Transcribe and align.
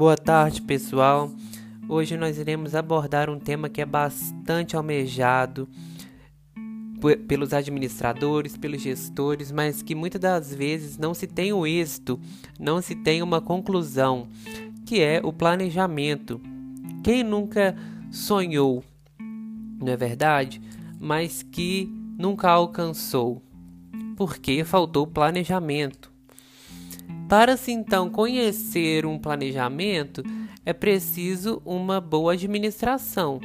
Boa 0.00 0.16
tarde, 0.16 0.62
pessoal. 0.62 1.30
Hoje 1.86 2.16
nós 2.16 2.38
iremos 2.38 2.74
abordar 2.74 3.28
um 3.28 3.38
tema 3.38 3.68
que 3.68 3.82
é 3.82 3.84
bastante 3.84 4.74
almejado 4.74 5.68
pelos 7.28 7.52
administradores, 7.52 8.56
pelos 8.56 8.80
gestores, 8.80 9.52
mas 9.52 9.82
que 9.82 9.94
muitas 9.94 10.18
das 10.18 10.54
vezes 10.54 10.96
não 10.96 11.12
se 11.12 11.26
tem 11.26 11.52
o 11.52 11.66
êxito, 11.66 12.18
não 12.58 12.80
se 12.80 12.94
tem 12.94 13.22
uma 13.22 13.42
conclusão, 13.42 14.26
que 14.86 15.02
é 15.02 15.20
o 15.22 15.34
planejamento. 15.34 16.40
Quem 17.04 17.22
nunca 17.22 17.76
sonhou, 18.10 18.82
não 19.78 19.92
é 19.92 19.98
verdade? 19.98 20.62
Mas 20.98 21.42
que 21.42 21.92
nunca 22.18 22.48
alcançou, 22.48 23.42
porque 24.16 24.64
faltou 24.64 25.06
planejamento. 25.06 26.09
Para 27.30 27.56
se 27.56 27.70
então 27.70 28.10
conhecer 28.10 29.06
um 29.06 29.16
planejamento, 29.16 30.20
é 30.66 30.72
preciso 30.72 31.62
uma 31.64 32.00
boa 32.00 32.32
administração. 32.32 33.38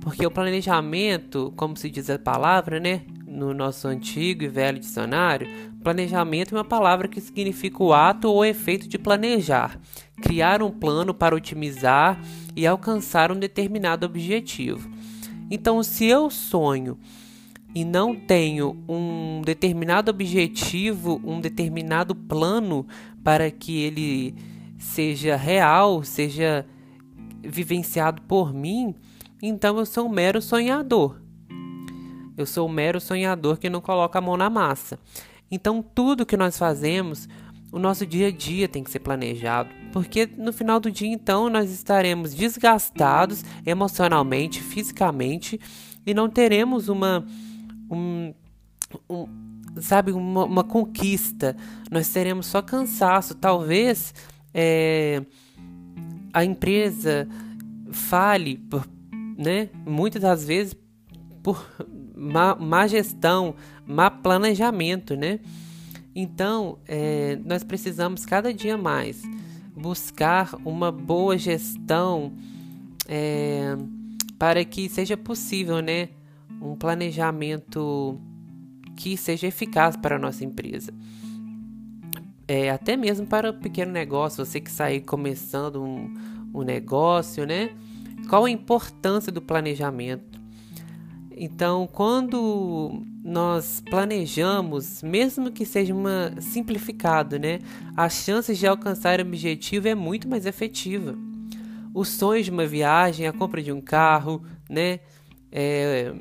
Porque 0.00 0.24
o 0.24 0.30
planejamento, 0.30 1.52
como 1.56 1.76
se 1.76 1.90
diz 1.90 2.08
a 2.08 2.16
palavra, 2.16 2.78
né, 2.78 3.02
no 3.26 3.52
nosso 3.52 3.88
antigo 3.88 4.44
e 4.44 4.48
velho 4.48 4.78
dicionário, 4.78 5.48
planejamento 5.82 6.54
é 6.54 6.58
uma 6.58 6.64
palavra 6.64 7.08
que 7.08 7.20
significa 7.20 7.82
o 7.82 7.92
ato 7.92 8.30
ou 8.30 8.44
efeito 8.44 8.86
de 8.86 9.00
planejar, 9.00 9.80
criar 10.22 10.62
um 10.62 10.70
plano 10.70 11.12
para 11.12 11.34
otimizar 11.34 12.22
e 12.54 12.64
alcançar 12.68 13.32
um 13.32 13.36
determinado 13.36 14.06
objetivo. 14.06 14.88
Então, 15.50 15.82
se 15.82 16.06
eu 16.06 16.30
sonho 16.30 16.96
e 17.74 17.84
não 17.84 18.14
tenho 18.14 18.76
um 18.88 19.40
determinado 19.42 20.10
objetivo, 20.10 21.20
um 21.24 21.40
determinado 21.40 22.14
plano 22.14 22.86
para 23.24 23.50
que 23.50 23.80
ele 23.80 24.34
seja 24.78 25.36
real, 25.36 26.02
seja 26.02 26.66
vivenciado 27.42 28.22
por 28.22 28.52
mim, 28.52 28.94
então 29.40 29.78
eu 29.78 29.86
sou 29.86 30.06
um 30.06 30.10
mero 30.10 30.42
sonhador. 30.42 31.20
Eu 32.36 32.46
sou 32.46 32.68
um 32.68 32.72
mero 32.72 33.00
sonhador 33.00 33.58
que 33.58 33.70
não 33.70 33.80
coloca 33.80 34.18
a 34.18 34.22
mão 34.22 34.36
na 34.36 34.50
massa. 34.50 34.98
Então 35.50 35.82
tudo 35.82 36.26
que 36.26 36.36
nós 36.36 36.58
fazemos, 36.58 37.28
o 37.70 37.78
nosso 37.78 38.06
dia 38.06 38.28
a 38.28 38.30
dia 38.30 38.68
tem 38.68 38.84
que 38.84 38.90
ser 38.90 39.00
planejado, 39.00 39.70
porque 39.92 40.28
no 40.36 40.52
final 40.52 40.78
do 40.78 40.90
dia 40.90 41.08
então 41.08 41.48
nós 41.48 41.70
estaremos 41.70 42.34
desgastados 42.34 43.44
emocionalmente, 43.64 44.62
fisicamente 44.62 45.60
e 46.06 46.12
não 46.12 46.28
teremos 46.28 46.88
uma 46.88 47.24
um, 47.92 48.34
um 49.08 49.28
sabe, 49.80 50.12
uma, 50.12 50.44
uma, 50.44 50.64
conquista. 50.64 51.56
Nós 51.90 52.08
teremos 52.08 52.46
só 52.46 52.62
cansaço. 52.62 53.34
Talvez 53.34 54.14
é, 54.52 55.22
a 56.32 56.44
empresa 56.44 57.28
fale, 57.90 58.56
por, 58.56 58.86
né? 59.36 59.68
Muitas 59.86 60.22
das 60.22 60.44
vezes 60.44 60.74
por 61.42 61.66
má, 62.14 62.54
má 62.54 62.86
gestão, 62.86 63.54
má 63.86 64.10
planejamento, 64.10 65.16
né? 65.16 65.40
Então, 66.14 66.78
é, 66.86 67.38
nós 67.44 67.64
precisamos 67.64 68.26
cada 68.26 68.52
dia 68.52 68.76
mais 68.76 69.22
buscar 69.74 70.54
uma 70.64 70.92
boa 70.92 71.38
gestão 71.38 72.32
é, 73.08 73.76
para 74.38 74.64
que 74.64 74.88
seja 74.88 75.16
possível, 75.16 75.80
né? 75.80 76.10
Um 76.60 76.76
planejamento 76.76 78.20
que 78.96 79.16
seja 79.16 79.46
eficaz 79.46 79.96
para 79.96 80.16
a 80.16 80.18
nossa 80.18 80.44
empresa. 80.44 80.92
É, 82.46 82.70
até 82.70 82.96
mesmo 82.96 83.26
para 83.26 83.50
o 83.50 83.54
pequeno 83.54 83.92
negócio, 83.92 84.44
você 84.44 84.60
que 84.60 84.70
sai 84.70 85.00
começando 85.00 85.82
um, 85.82 86.12
um 86.52 86.62
negócio, 86.62 87.46
né? 87.46 87.70
Qual 88.28 88.44
a 88.44 88.50
importância 88.50 89.32
do 89.32 89.40
planejamento? 89.40 90.40
Então, 91.36 91.88
quando 91.90 93.02
nós 93.24 93.82
planejamos, 93.88 95.02
mesmo 95.02 95.50
que 95.50 95.64
seja 95.64 95.94
uma 95.94 96.34
simplificado, 96.40 97.38
né, 97.38 97.58
as 97.96 98.12
chances 98.12 98.58
de 98.58 98.66
alcançar 98.66 99.18
o 99.18 99.22
objetivo 99.22 99.88
é 99.88 99.94
muito 99.94 100.28
mais 100.28 100.46
efetiva. 100.46 101.16
Os 101.94 102.08
sonhos 102.08 102.44
de 102.44 102.50
uma 102.50 102.66
viagem, 102.66 103.26
a 103.26 103.32
compra 103.32 103.62
de 103.62 103.72
um 103.72 103.80
carro, 103.80 104.42
né, 104.68 105.00
é, 105.50 106.14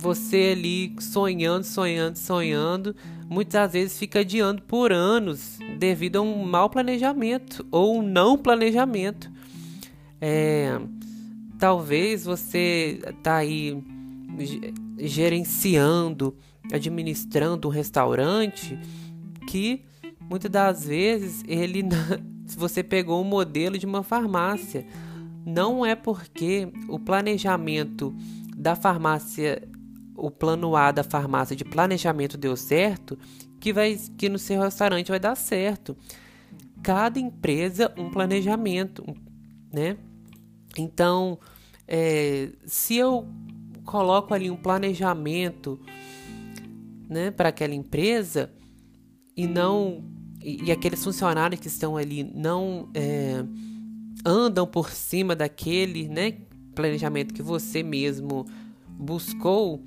você 0.00 0.54
ali 0.56 0.96
sonhando, 0.98 1.64
sonhando, 1.64 2.16
sonhando, 2.16 2.96
muitas 3.28 3.72
vezes 3.72 3.98
fica 3.98 4.20
adiando 4.20 4.62
por 4.62 4.92
anos 4.92 5.58
devido 5.78 6.16
a 6.16 6.22
um 6.22 6.42
mau 6.42 6.70
planejamento 6.70 7.66
ou 7.70 7.98
um 7.98 8.02
não 8.02 8.38
planejamento. 8.38 9.30
É, 10.20 10.80
talvez 11.58 12.24
você 12.24 13.00
tá 13.22 13.36
aí 13.36 13.82
gerenciando, 14.98 16.34
administrando 16.72 17.68
um 17.68 17.70
restaurante 17.70 18.78
que 19.46 19.82
muitas 20.18 20.50
das 20.50 20.86
vezes 20.86 21.44
ele 21.46 21.84
você 22.56 22.82
pegou 22.82 23.20
um 23.20 23.24
modelo 23.24 23.78
de 23.78 23.84
uma 23.84 24.02
farmácia. 24.02 24.86
Não 25.44 25.84
é 25.84 25.94
porque 25.94 26.68
o 26.88 26.98
planejamento 26.98 28.14
da 28.56 28.76
farmácia 28.76 29.62
o 30.20 30.30
plano 30.30 30.76
A 30.76 30.92
da 30.92 31.02
farmácia 31.02 31.56
de 31.56 31.64
planejamento 31.64 32.36
deu 32.36 32.56
certo, 32.56 33.18
que 33.58 33.72
vai 33.72 33.98
que 34.16 34.28
no 34.28 34.38
seu 34.38 34.60
restaurante 34.60 35.08
vai 35.08 35.20
dar 35.20 35.34
certo. 35.34 35.96
Cada 36.82 37.18
empresa 37.18 37.92
um 37.96 38.10
planejamento, 38.10 39.04
né? 39.72 39.96
Então, 40.78 41.38
é, 41.86 42.50
se 42.64 42.96
eu 42.96 43.28
coloco 43.84 44.32
ali 44.32 44.50
um 44.50 44.56
planejamento, 44.56 45.80
né, 47.08 47.30
para 47.32 47.48
aquela 47.48 47.74
empresa 47.74 48.52
e 49.36 49.46
não 49.46 50.04
e, 50.40 50.66
e, 50.66 50.72
aqueles 50.72 51.02
funcionários 51.02 51.60
que 51.60 51.66
estão 51.66 51.96
ali 51.96 52.22
não 52.22 52.88
é, 52.94 53.44
andam 54.24 54.66
por 54.66 54.90
cima 54.90 55.34
daquele, 55.34 56.08
né, 56.08 56.38
planejamento 56.74 57.34
que 57.34 57.42
você 57.42 57.82
mesmo 57.82 58.46
buscou, 58.88 59.84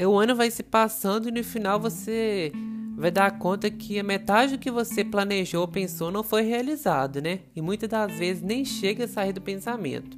o 0.00 0.18
ano 0.18 0.34
vai 0.34 0.50
se 0.50 0.62
passando 0.62 1.28
e 1.28 1.32
no 1.32 1.44
final 1.44 1.78
você 1.78 2.52
vai 2.96 3.10
dar 3.10 3.38
conta 3.38 3.70
que 3.70 3.98
a 3.98 4.04
metade 4.04 4.52
do 4.52 4.58
que 4.58 4.70
você 4.70 5.04
planejou, 5.04 5.66
pensou, 5.66 6.10
não 6.10 6.22
foi 6.22 6.42
realizado, 6.42 7.20
né? 7.20 7.40
E 7.54 7.60
muitas 7.60 7.88
das 7.88 8.18
vezes 8.18 8.42
nem 8.42 8.64
chega 8.64 9.04
a 9.04 9.08
sair 9.08 9.32
do 9.32 9.40
pensamento. 9.40 10.16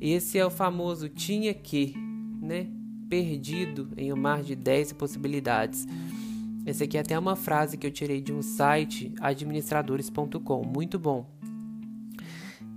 Esse 0.00 0.38
é 0.38 0.44
o 0.44 0.50
famoso 0.50 1.08
tinha 1.08 1.54
que, 1.54 1.94
né? 2.40 2.68
Perdido 3.08 3.88
em 3.96 4.12
um 4.12 4.16
mar 4.16 4.42
de 4.42 4.54
10 4.54 4.92
possibilidades. 4.94 5.86
Essa 6.64 6.84
aqui 6.84 6.96
é 6.96 7.00
até 7.00 7.18
uma 7.18 7.36
frase 7.36 7.76
que 7.76 7.86
eu 7.86 7.90
tirei 7.90 8.20
de 8.20 8.32
um 8.32 8.42
site 8.42 9.14
administradores.com, 9.20 10.64
muito 10.64 10.98
bom. 10.98 11.30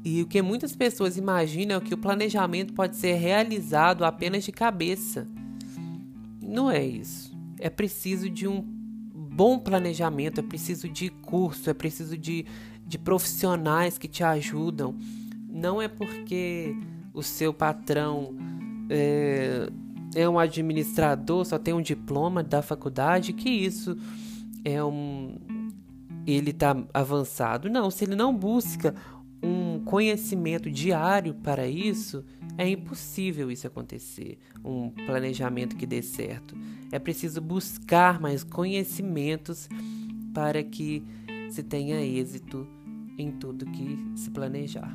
E 0.06 0.22
o 0.22 0.28
que 0.28 0.42
muitas 0.42 0.76
pessoas 0.76 1.18
imaginam 1.18 1.78
é 1.78 1.82
que 1.82 1.94
o 1.94 1.98
planejamento 1.98 2.74
pode 2.74 2.96
ser 2.96 3.16
realizado 3.16 4.06
apenas 4.06 4.44
de 4.44 4.52
cabeça 4.52 5.28
não 6.50 6.70
é 6.70 6.84
isso. 6.84 7.38
É 7.60 7.70
preciso 7.70 8.30
de 8.30 8.48
um 8.48 8.62
bom 8.62 9.60
planejamento, 9.60 10.40
é 10.40 10.44
preciso 10.44 10.90
de 10.90 11.10
curso, 11.10 11.70
é 11.70 11.74
preciso 11.74 12.18
de, 12.18 12.46
de 12.86 12.98
profissionais 12.98 13.98
que 13.98 14.08
te 14.08 14.24
ajudam. 14.24 14.96
Não 15.48 15.82
é 15.82 15.88
porque 15.88 16.76
o 17.14 17.22
seu 17.22 17.54
patrão 17.54 18.36
é, 18.90 19.70
é 20.16 20.28
um 20.28 20.40
administrador, 20.40 21.46
só 21.46 21.58
tem 21.58 21.74
um 21.74 21.82
diploma 21.82 22.44
da 22.44 22.62
faculdade, 22.62 23.34
que 23.34 23.50
isso 23.50 23.96
é 24.64 24.84
um. 24.84 25.38
Ele 26.26 26.52
está 26.52 26.76
avançado. 26.94 27.70
Não, 27.70 27.90
se 27.90 28.04
ele 28.04 28.16
não 28.16 28.36
busca 28.36 28.94
um 29.42 29.80
conhecimento 29.86 30.70
diário 30.70 31.34
para 31.34 31.68
isso, 31.68 32.26
é 32.60 32.68
impossível 32.68 33.50
isso 33.50 33.66
acontecer, 33.66 34.38
um 34.66 34.90
planejamento 34.90 35.78
que 35.78 35.86
dê 35.86 36.02
certo. 36.02 36.58
É 36.92 37.00
preciso 37.00 37.40
buscar 37.40 38.20
mais 38.20 38.44
conhecimentos 38.44 39.70
para 40.34 40.62
que 40.62 41.02
se 41.50 41.64
tenha 41.64 42.02
êxito 42.02 42.68
em 43.18 43.32
tudo 43.32 43.66
que 43.66 43.98
se 44.14 44.30
planejar. 44.30 44.94